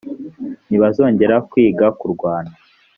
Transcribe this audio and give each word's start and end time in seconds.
ntibazongera 0.67 1.35
kwiga 1.49 1.85
kurwana 1.99 2.53